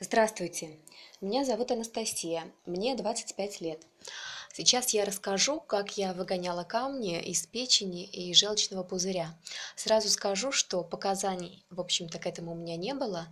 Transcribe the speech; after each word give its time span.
Здравствуйте, 0.00 0.78
меня 1.20 1.44
зовут 1.44 1.72
Анастасия, 1.72 2.52
мне 2.66 2.94
25 2.94 3.60
лет. 3.60 3.84
Сейчас 4.52 4.90
я 4.90 5.04
расскажу, 5.04 5.58
как 5.58 5.98
я 5.98 6.12
выгоняла 6.12 6.62
камни 6.62 7.20
из 7.20 7.48
печени 7.48 8.04
и 8.04 8.32
желчного 8.32 8.84
пузыря. 8.84 9.36
Сразу 9.74 10.08
скажу, 10.08 10.52
что 10.52 10.84
показаний, 10.84 11.64
в 11.68 11.80
общем-то, 11.80 12.20
к 12.20 12.28
этому 12.28 12.52
у 12.52 12.54
меня 12.54 12.76
не 12.76 12.94
было. 12.94 13.26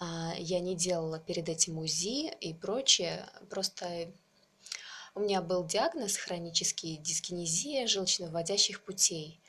А, 0.00 0.34
я 0.36 0.58
не 0.58 0.74
делала 0.74 1.20
перед 1.20 1.48
этим 1.48 1.78
УЗИ 1.78 2.32
и 2.40 2.52
прочее. 2.52 3.24
Просто 3.48 4.12
у 5.14 5.20
меня 5.20 5.40
был 5.40 5.64
диагноз 5.64 6.16
хронический 6.16 6.96
дискинезия 6.96 7.86
желчновыводящих 7.86 8.82
путей. 8.82 9.40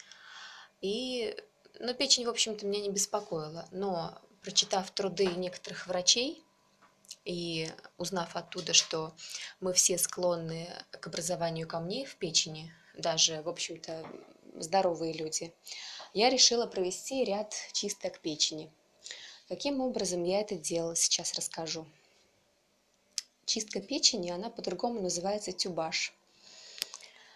И, 0.82 1.36
ну, 1.80 1.96
печень, 1.96 2.28
в 2.28 2.30
общем-то, 2.30 2.68
меня 2.68 2.82
не 2.82 2.92
беспокоила. 2.92 3.68
Но, 3.72 4.22
прочитав 4.44 4.92
труды 4.92 5.26
некоторых 5.26 5.88
врачей, 5.88 6.46
и 7.30 7.70
узнав 8.00 8.36
оттуда, 8.36 8.74
что 8.74 9.14
мы 9.60 9.74
все 9.74 10.00
склонны 10.00 10.68
к 10.90 11.06
образованию 11.06 11.68
камней 11.68 12.05
в 12.05 12.16
печени, 12.16 12.74
даже, 12.98 13.44
в 13.44 13.50
общем-то, 13.50 14.04
здоровые 14.55 15.14
люди, 15.14 15.54
я 16.16 16.32
решила 16.32 16.66
провести 16.66 17.24
ряд 17.24 17.54
чисток 17.72 18.18
печени. 18.20 18.72
Каким 19.48 19.80
образом 19.80 20.24
я 20.24 20.42
это 20.42 20.55
делала, 20.55 20.96
сейчас 20.96 21.36
расскажу. 21.36 21.86
Чистка 23.46 23.80
печени, 23.80 24.32
она 24.32 24.50
по-другому 24.50 25.00
называется 25.00 25.52
тюбаш. 25.52 26.16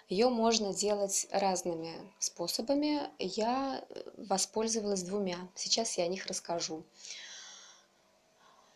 Ее 0.10 0.30
можно 0.30 0.74
делать 0.74 1.28
разными 1.30 1.94
способами. 2.18 3.12
Я 3.20 3.86
воспользовалась 4.18 5.04
двумя. 5.04 5.38
Сейчас 5.54 6.00
я 6.00 6.06
о 6.06 6.08
них 6.08 6.26
расскажу. 6.26 6.84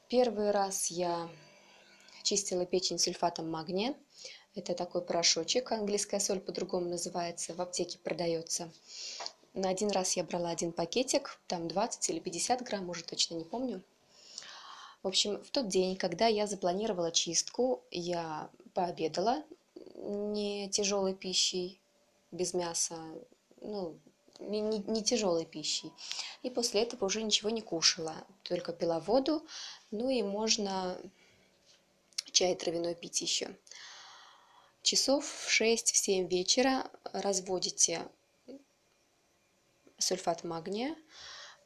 Первый 0.10 0.52
раз 0.52 0.88
я 0.88 1.30
чистила 2.24 2.66
печень 2.66 2.98
сульфатом 2.98 3.52
магния. 3.52 3.94
Это 4.56 4.74
такой 4.74 5.02
порошочек, 5.02 5.74
английская 5.74 6.22
соль 6.22 6.40
по-другому 6.40 6.88
называется, 6.88 7.54
в 7.54 7.60
аптеке 7.60 8.00
продается. 8.00 8.72
На 9.54 9.68
один 9.68 9.92
раз 9.92 10.16
я 10.16 10.24
брала 10.24 10.50
один 10.50 10.72
пакетик, 10.72 11.42
там 11.48 11.68
20 11.68 12.10
или 12.10 12.20
50 12.20 12.62
грамм, 12.62 12.90
уже 12.90 13.04
точно 13.04 13.36
не 13.36 13.44
помню. 13.44 13.82
В 15.04 15.10
общем, 15.10 15.44
в 15.44 15.52
тот 15.52 15.68
день, 15.68 15.98
когда 15.98 16.28
я 16.28 16.48
запланировала 16.48 17.12
чистку, 17.12 17.84
я 17.92 18.50
пообедала 18.74 19.44
не 19.96 20.70
тяжелой 20.70 21.16
пищей, 21.16 21.82
без 22.32 22.54
мяса, 22.54 22.96
ну, 23.60 23.98
не, 24.40 24.62
не, 24.62 25.04
тяжелой 25.04 25.46
пищей. 25.46 25.92
И 26.44 26.50
после 26.50 26.84
этого 26.84 27.06
уже 27.06 27.24
ничего 27.24 27.50
не 27.50 27.62
кушала, 27.62 28.16
только 28.44 28.74
пила 28.74 29.00
воду, 29.00 29.46
ну 29.92 30.10
и 30.10 30.22
можно 30.24 31.00
чай 32.32 32.56
травяной 32.56 32.96
пить 32.96 33.22
еще. 33.22 33.56
Часов 34.82 35.26
в 35.26 35.50
6-7 35.50 36.28
вечера 36.30 36.90
разводите 37.12 38.08
сульфат 39.98 40.44
магния, 40.44 40.96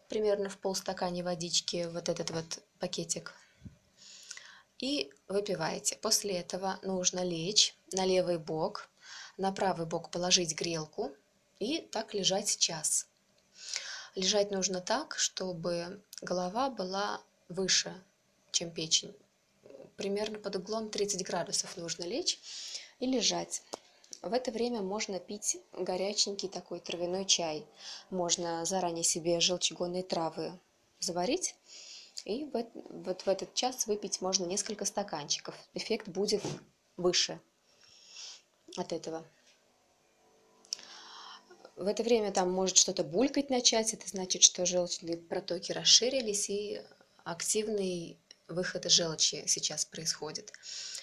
примерно 0.09 0.49
в 0.49 0.57
полстакане 0.57 1.23
водички, 1.23 1.87
вот 1.91 2.09
этот 2.09 2.31
вот 2.31 2.63
пакетик, 2.79 3.33
и 4.79 5.11
выпиваете. 5.27 5.95
После 5.97 6.39
этого 6.39 6.79
нужно 6.81 7.23
лечь 7.23 7.75
на 7.93 8.05
левый 8.05 8.37
бок, 8.37 8.89
на 9.37 9.51
правый 9.51 9.85
бок 9.85 10.09
положить 10.09 10.55
грелку, 10.55 11.11
и 11.61 11.79
так 11.79 12.15
лежать 12.15 12.57
час. 12.57 13.07
Лежать 14.15 14.49
нужно 14.49 14.81
так, 14.81 15.15
чтобы 15.17 16.01
голова 16.21 16.71
была 16.71 17.21
выше, 17.49 17.93
чем 18.51 18.71
печень. 18.71 19.15
Примерно 19.95 20.39
под 20.39 20.55
углом 20.55 20.89
30 20.89 21.23
градусов 21.23 21.77
нужно 21.77 22.03
лечь 22.03 22.39
и 22.99 23.05
лежать. 23.05 23.61
В 24.23 24.33
это 24.33 24.49
время 24.51 24.81
можно 24.81 25.19
пить 25.19 25.57
горяченький 25.73 26.49
такой 26.49 26.79
травяной 26.79 27.25
чай. 27.25 27.63
Можно 28.09 28.65
заранее 28.65 29.03
себе 29.03 29.39
желчегонные 29.39 30.03
травы 30.03 30.57
заварить. 30.99 31.55
И 32.25 32.45
вот, 32.45 32.67
в 32.73 33.27
этот 33.29 33.53
час 33.53 33.85
выпить 33.85 34.19
можно 34.19 34.45
несколько 34.45 34.85
стаканчиков. 34.85 35.55
Эффект 35.75 36.07
будет 36.07 36.41
выше 36.97 37.39
от 38.77 38.93
этого 38.93 39.23
в 41.75 41.87
это 41.87 42.03
время 42.03 42.31
там 42.31 42.51
может 42.51 42.77
что-то 42.77 43.03
булькать 43.03 43.49
начать, 43.49 43.93
это 43.93 44.07
значит, 44.07 44.43
что 44.43 44.65
желчные 44.65 45.17
протоки 45.17 45.71
расширились 45.71 46.49
и 46.49 46.81
активный 47.23 48.19
выход 48.47 48.89
желчи 48.89 49.43
сейчас 49.47 49.85
происходит. 49.85 50.51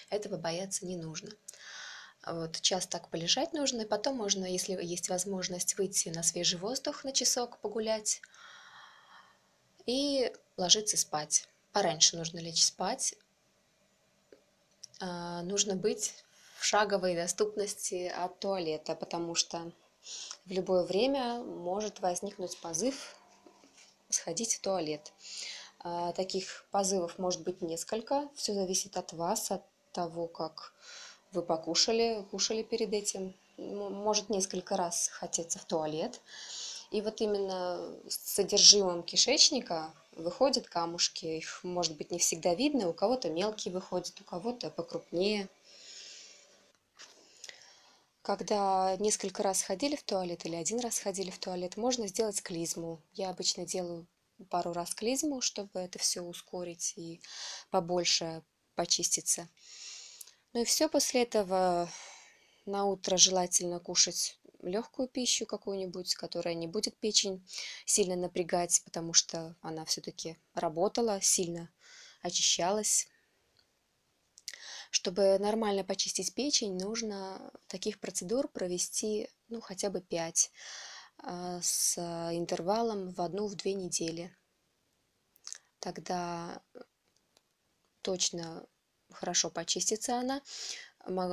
Этого 0.09 0.37
бояться 0.37 0.85
не 0.85 0.95
нужно. 0.95 1.31
Вот, 2.25 2.59
час 2.61 2.85
так 2.85 3.09
полежать 3.09 3.53
нужно, 3.53 3.81
и 3.81 3.85
потом 3.85 4.17
можно, 4.17 4.45
если 4.45 4.73
есть 4.83 5.09
возможность, 5.09 5.77
выйти 5.77 6.09
на 6.09 6.21
свежий 6.21 6.59
воздух 6.59 7.03
на 7.03 7.13
часок 7.13 7.59
погулять 7.59 8.21
и 9.85 10.31
ложиться 10.57 10.97
спать. 10.97 11.47
Пораньше 11.71 12.17
нужно 12.17 12.39
лечь 12.39 12.63
спать. 12.63 13.15
А, 14.99 15.41
нужно 15.43 15.75
быть 15.75 16.13
в 16.57 16.65
шаговой 16.65 17.15
доступности 17.15 18.11
от 18.15 18.39
туалета, 18.39 18.95
потому 18.95 19.33
что 19.33 19.71
в 20.45 20.51
любое 20.51 20.83
время 20.83 21.43
может 21.43 21.99
возникнуть 21.99 22.57
позыв 22.59 23.15
сходить 24.09 24.55
в 24.55 24.61
туалет. 24.61 25.13
А, 25.79 26.11
таких 26.13 26.65
позывов 26.71 27.17
может 27.19 27.41
быть 27.43 27.61
несколько. 27.61 28.27
Все 28.35 28.53
зависит 28.53 28.97
от 28.97 29.13
вас, 29.13 29.51
от 29.51 29.63
того, 29.93 30.27
как 30.27 30.73
вы 31.31 31.41
покушали, 31.41 32.25
кушали 32.31 32.63
перед 32.63 32.93
этим. 32.93 33.33
Может 33.57 34.29
несколько 34.29 34.75
раз 34.77 35.09
хотеться 35.09 35.59
в 35.59 35.65
туалет. 35.65 36.21
И 36.91 37.01
вот 37.01 37.21
именно 37.21 37.79
с 38.07 38.35
содержимым 38.35 39.03
кишечника 39.03 39.93
выходят 40.15 40.67
камушки. 40.67 41.25
Их, 41.25 41.63
может 41.63 41.95
быть, 41.97 42.11
не 42.11 42.17
всегда 42.17 42.55
видно. 42.55 42.89
У 42.89 42.93
кого-то 42.93 43.29
мелкие 43.29 43.73
выходят, 43.73 44.19
у 44.19 44.23
кого-то 44.23 44.71
покрупнее. 44.71 45.49
Когда 48.29 48.95
несколько 48.97 49.41
раз 49.41 49.63
ходили 49.63 49.95
в 49.95 50.03
туалет 50.03 50.45
или 50.45 50.55
один 50.55 50.79
раз 50.81 50.99
ходили 50.99 51.31
в 51.31 51.39
туалет, 51.39 51.77
можно 51.77 52.05
сделать 52.07 52.43
клизму. 52.43 53.01
Я 53.11 53.31
обычно 53.31 53.65
делаю 53.65 54.05
пару 54.51 54.71
раз 54.71 54.93
клизму, 54.93 55.41
чтобы 55.41 55.79
это 55.79 55.97
все 55.97 56.21
ускорить 56.21 56.93
и 56.95 57.21
побольше 57.71 58.43
почиститься. 58.75 59.49
Ну 60.53 60.61
и 60.61 60.63
все 60.63 60.87
после 60.89 61.23
этого 61.23 61.89
на 62.67 62.85
утро 62.85 63.17
желательно 63.17 63.79
кушать 63.79 64.37
легкую 64.61 65.07
пищу 65.07 65.47
какую-нибудь, 65.47 66.13
которая 66.13 66.53
не 66.53 66.67
будет 66.67 66.95
печень 66.99 67.43
сильно 67.87 68.15
напрягать, 68.15 68.83
потому 68.85 69.13
что 69.13 69.55
она 69.61 69.85
все-таки 69.85 70.37
работала, 70.53 71.19
сильно 71.19 71.71
очищалась. 72.21 73.07
Чтобы 74.89 75.37
нормально 75.39 75.83
почистить 75.83 76.33
печень, 76.33 76.77
нужно 76.77 77.51
таких 77.67 77.99
процедур 77.99 78.47
провести 78.47 79.29
ну, 79.47 79.61
хотя 79.61 79.89
бы 79.89 80.01
5 80.01 80.51
а, 81.17 81.61
с 81.61 81.97
интервалом 81.97 83.11
в 83.11 83.21
одну-две 83.21 83.73
недели. 83.73 84.35
Тогда 85.79 86.61
точно 88.01 88.65
хорошо 89.11 89.49
почистится 89.49 90.19
она. 90.19 90.41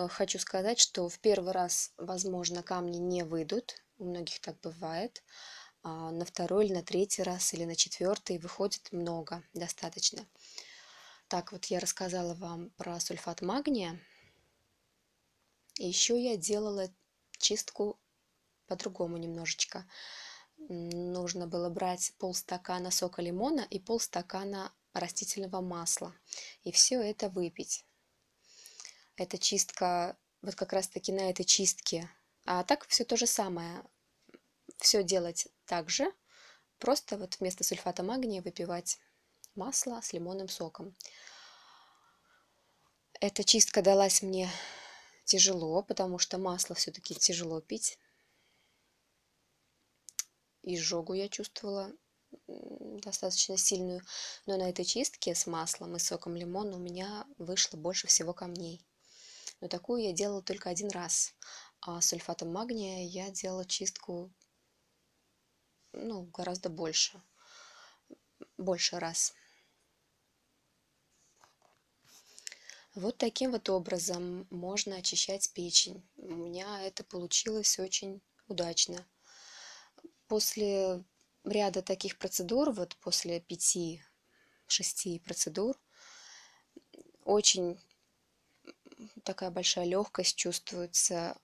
Хочу 0.09 0.39
сказать, 0.39 0.79
что 0.79 1.09
в 1.09 1.19
первый 1.19 1.53
раз, 1.53 1.93
возможно, 1.97 2.63
камни 2.63 2.99
не 2.99 3.25
выйдут, 3.25 3.83
у 3.99 4.05
многих 4.05 4.41
так 4.41 4.59
бывает. 4.61 5.23
А 5.83 6.11
на 6.11 6.25
второй 6.25 6.67
или 6.67 6.75
на 6.75 6.83
третий 6.83 7.23
раз 7.23 7.55
или 7.55 7.65
на 7.65 7.77
четвертый 7.77 8.39
выходит 8.39 8.91
много, 8.93 9.43
достаточно. 9.55 10.27
Так, 11.29 11.51
вот 11.51 11.65
я 11.67 11.81
рассказала 11.81 12.35
вам 12.35 12.71
про 12.71 13.01
сульфат 13.01 13.43
магния. 13.43 14.01
Еще 15.77 16.23
я 16.23 16.37
делала 16.37 16.89
чистку 17.39 17.99
по-другому 18.69 19.17
немножечко. 19.17 19.89
Нужно 20.57 21.49
было 21.49 21.69
брать 21.69 22.13
полстакана 22.19 22.93
сока 22.93 23.23
лимона 23.23 23.67
и 23.69 23.81
полстакана 23.81 24.73
растительного 24.93 25.61
масла. 25.61 26.15
И 26.63 26.71
все 26.71 27.01
это 27.03 27.29
выпить. 27.29 27.85
Эта 29.17 29.37
чистка, 29.37 30.17
вот 30.43 30.55
как 30.55 30.73
раз 30.73 30.87
таки 30.89 31.11
на 31.11 31.29
этой 31.29 31.45
чистке. 31.45 32.09
А 32.45 32.63
так 32.63 32.87
все 32.87 33.05
то 33.05 33.17
же 33.17 33.27
самое. 33.27 33.83
Все 34.79 35.03
делать 35.03 35.49
так 35.65 35.91
же. 35.91 36.13
Просто 36.79 37.19
вот 37.19 37.41
вместо 37.41 37.65
сульфата 37.65 38.05
магния 38.05 38.43
выпивать 38.43 39.01
масло 39.57 40.01
с 40.01 40.13
лимонным 40.13 40.49
соком. 40.49 40.95
Эта 43.21 43.45
чистка 43.45 43.83
далась 43.83 44.23
мне 44.23 44.51
тяжело, 45.25 45.83
потому 45.83 46.19
что 46.19 46.39
масло 46.39 46.75
все-таки 46.75 47.15
тяжело 47.15 47.61
пить. 47.61 47.99
Изжогу 50.63 51.15
я 51.15 51.29
чувствовала 51.29 51.93
достаточно 52.47 53.57
сильную, 53.57 54.03
но 54.47 54.57
на 54.57 54.69
этой 54.69 54.85
чистке 54.85 55.35
с 55.35 55.47
маслом 55.47 55.97
и 55.97 55.99
соком 55.99 56.37
лимона 56.37 56.77
у 56.77 56.81
меня 56.81 57.27
вышло 57.39 57.77
больше 57.77 58.07
всего 58.07 58.35
камней. 58.35 58.85
Но 59.61 59.69
такую 59.69 60.03
я 60.03 60.13
делала 60.13 60.43
только 60.43 60.69
один 60.69 60.91
раз. 60.91 61.35
А 61.81 62.01
с 62.01 62.09
сульфатом 62.09 62.53
магния 62.53 63.07
я 63.07 63.31
делала 63.31 63.65
чистку 63.65 64.33
ну, 65.93 66.25
гораздо 66.25 66.69
больше. 66.69 67.23
Больше 68.59 68.99
раз. 68.99 69.35
Вот 72.97 73.19
таким 73.19 73.53
вот 73.53 73.69
образом 73.69 74.47
можно 74.49 74.97
очищать 74.97 75.53
печень. 75.53 76.03
У 76.17 76.35
меня 76.35 76.83
это 76.83 77.05
получилось 77.05 77.79
очень 77.79 78.23
удачно. 78.49 79.07
После 80.29 81.05
ряда 81.45 81.83
таких 81.83 82.17
процедур, 82.17 82.71
вот 82.71 82.97
после 82.97 83.41
пяти-шести 83.41 85.19
процедур, 85.19 85.79
очень 87.25 87.79
такая 89.25 89.51
большая 89.51 89.85
легкость 89.85 90.37
чувствуется, 90.37 91.37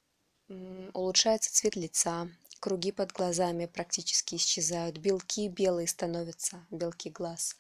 улучшается 0.49 1.53
цвет 1.53 1.77
лица, 1.77 2.31
круги 2.61 2.93
под 2.93 3.13
глазами 3.13 3.67
практически 3.67 4.37
исчезают, 4.37 4.97
белки 4.97 5.49
белые 5.49 5.87
становятся, 5.87 6.67
белки 6.71 7.11
глаз. 7.11 7.59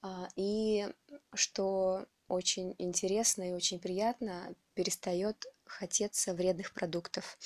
А, 0.00 0.28
и 0.36 0.88
что 1.34 2.06
очень 2.28 2.74
интересно 2.78 3.48
и 3.48 3.52
очень 3.52 3.78
приятно, 3.78 4.54
перестает 4.74 5.46
хотеться 5.64 6.34
вредных 6.34 6.72
продуктов. 6.72 7.38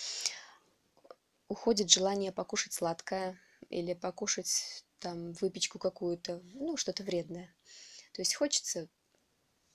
Уходит 1.49 1.91
желание 1.91 2.33
покушать 2.33 2.73
сладкое 2.73 3.41
или 3.71 3.95
покушать 3.95 4.85
там 4.99 5.33
выпечку 5.35 5.79
какую-то, 5.79 6.41
ну, 6.55 6.77
что-то 6.77 7.03
вредное. 7.03 7.55
То 8.13 8.23
есть 8.23 8.35
хочется 8.35 8.89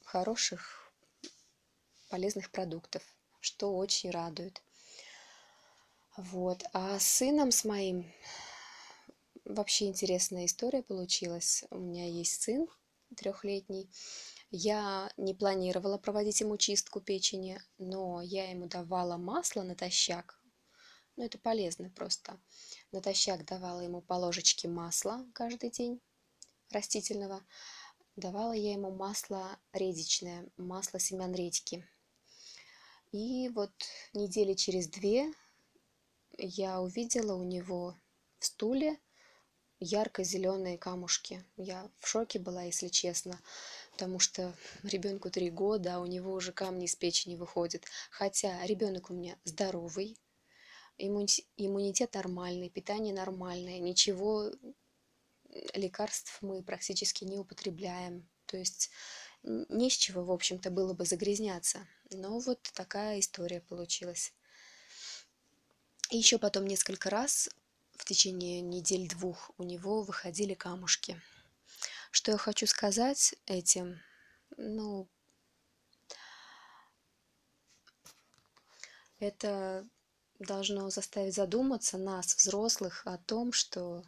хороших, 0.03 0.93
полезных 2.09 2.51
продуктов, 2.51 3.03
что 3.39 3.75
очень 3.75 4.11
радует. 4.11 4.61
Вот. 6.17 6.63
А 6.73 6.99
с 6.99 7.07
сыном 7.07 7.51
с 7.51 7.65
моим 7.65 8.11
вообще 9.45 9.85
интересная 9.87 10.45
история 10.45 10.83
получилась. 10.83 11.63
У 11.71 11.79
меня 11.79 12.07
есть 12.07 12.41
сын 12.41 12.67
трехлетний. 13.15 13.89
Я 14.55 15.11
не 15.17 15.33
планировала 15.33 15.97
проводить 15.97 16.41
ему 16.41 16.57
чистку 16.57 17.01
печени, 17.01 17.59
но 17.79 18.21
я 18.21 18.51
ему 18.51 18.67
давала 18.67 19.17
масло 19.17 19.63
натощак. 19.63 20.39
Ну, 21.15 21.23
это 21.23 21.39
полезно 21.39 21.89
просто. 21.89 22.39
Натощак 22.91 23.45
давала 23.45 23.81
ему 23.81 24.03
по 24.03 24.13
ложечке 24.13 24.67
масла 24.67 25.25
каждый 25.33 25.71
день 25.71 25.99
растительного. 26.69 27.43
Давала 28.15 28.53
я 28.53 28.73
ему 28.73 28.91
масло 28.91 29.57
редичное, 29.71 30.47
масло 30.57 30.99
семян 30.99 31.33
редьки. 31.33 31.83
И 33.11 33.49
вот 33.49 33.73
недели 34.13 34.53
через 34.53 34.87
две 34.87 35.33
я 36.37 36.79
увидела 36.79 37.33
у 37.33 37.43
него 37.43 37.97
в 38.37 38.45
стуле 38.45 38.99
ярко-зеленые 39.79 40.77
камушки. 40.77 41.43
Я 41.57 41.89
в 41.97 42.07
шоке 42.07 42.39
была, 42.39 42.63
если 42.63 42.87
честно, 42.87 43.39
потому 43.93 44.19
что 44.19 44.53
ребенку 44.83 45.29
три 45.29 45.49
года, 45.49 45.95
а 45.95 45.99
у 45.99 46.05
него 46.05 46.33
уже 46.33 46.51
камни 46.51 46.85
из 46.85 46.95
печени 46.95 47.35
выходят. 47.35 47.85
Хотя 48.09 48.65
ребенок 48.65 49.09
у 49.09 49.13
меня 49.13 49.37
здоровый, 49.45 50.17
иммунитет 50.97 52.13
нормальный, 52.13 52.69
питание 52.69 53.13
нормальное, 53.13 53.79
ничего, 53.79 54.51
лекарств 55.73 56.39
мы 56.41 56.63
практически 56.63 57.23
не 57.23 57.37
употребляем. 57.37 58.27
То 58.45 58.57
есть 58.57 58.89
не 59.43 59.89
с 59.89 59.93
чего, 59.93 60.23
в 60.23 60.31
общем-то, 60.31 60.69
было 60.69 60.93
бы 60.93 61.05
загрязняться. 61.05 61.87
Но 62.11 62.39
вот 62.39 62.61
такая 62.73 63.19
история 63.19 63.61
получилась. 63.61 64.33
И 66.09 66.17
еще 66.17 66.37
потом 66.37 66.67
несколько 66.67 67.09
раз 67.09 67.49
в 67.95 68.05
течение 68.05 68.61
недель-двух 68.61 69.51
у 69.57 69.63
него 69.63 70.01
выходили 70.01 70.53
камушки. 70.53 71.21
Что 72.15 72.33
я 72.33 72.37
хочу 72.37 72.67
сказать 72.67 73.33
этим? 73.47 73.99
Ну, 74.55 75.09
это 79.17 79.89
должно 80.37 80.91
заставить 80.91 81.33
задуматься 81.33 81.97
нас, 81.97 82.35
взрослых, 82.35 83.01
о 83.07 83.17
том, 83.17 83.51
что 83.51 84.03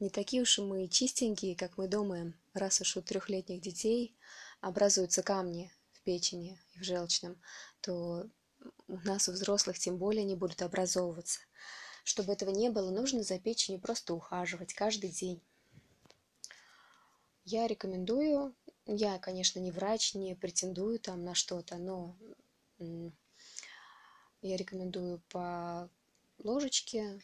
не 0.00 0.08
такие 0.08 0.40
уж 0.40 0.58
и 0.58 0.62
мы 0.62 0.88
чистенькие, 0.88 1.56
как 1.56 1.76
мы 1.76 1.88
думаем, 1.88 2.40
раз 2.54 2.80
уж 2.80 2.96
у 2.96 3.02
трехлетних 3.02 3.60
детей 3.60 4.16
образуются 4.62 5.22
камни 5.22 5.70
в 5.92 6.00
печени 6.04 6.58
и 6.72 6.78
в 6.78 6.84
желчном, 6.84 7.38
то 7.82 8.30
у 8.88 8.96
нас, 9.00 9.28
у 9.28 9.32
взрослых, 9.32 9.78
тем 9.78 9.98
более 9.98 10.24
не 10.24 10.36
будут 10.36 10.62
образовываться. 10.62 11.40
Чтобы 12.02 12.32
этого 12.32 12.48
не 12.48 12.70
было, 12.70 12.90
нужно 12.90 13.22
за 13.22 13.38
печенью 13.38 13.78
просто 13.78 14.14
ухаживать 14.14 14.72
каждый 14.72 15.10
день. 15.10 15.42
Я 17.48 17.68
рекомендую, 17.68 18.56
я, 18.86 19.20
конечно, 19.20 19.60
не 19.60 19.70
врач, 19.70 20.14
не 20.14 20.34
претендую 20.34 20.98
там 20.98 21.22
на 21.22 21.36
что-то, 21.36 21.76
но 21.76 22.16
я 22.80 24.56
рекомендую 24.56 25.22
по 25.28 25.88
ложечке, 26.38 27.22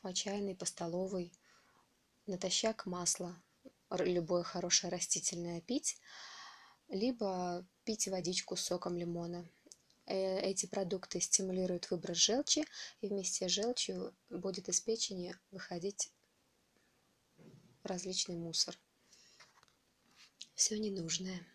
по 0.00 0.14
чайной, 0.14 0.54
по 0.54 0.66
столовой, 0.66 1.32
натощак 2.26 2.86
масла, 2.86 3.34
любое 3.90 4.44
хорошее 4.44 4.92
растительное 4.92 5.60
пить, 5.60 5.98
либо 6.86 7.66
пить 7.82 8.06
водичку 8.06 8.54
с 8.54 8.60
соком 8.62 8.96
лимона. 8.96 9.48
Э, 10.04 10.38
эти 10.42 10.66
продукты 10.66 11.20
стимулируют 11.20 11.90
выброс 11.90 12.18
желчи, 12.18 12.64
и 13.00 13.08
вместе 13.08 13.48
с 13.48 13.50
желчью 13.50 14.14
будет 14.30 14.68
из 14.68 14.80
печени 14.80 15.34
выходить 15.50 16.12
различный 17.82 18.36
мусор. 18.36 18.78
Все 20.56 20.78
ненужное. 20.78 21.46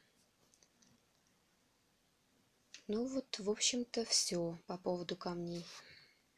Ну 2.88 3.08
вот, 3.08 3.40
в 3.40 3.50
общем-то, 3.50 4.06
все 4.06 4.60
по 4.68 4.78
поводу 4.78 5.16
камней. 5.16 5.66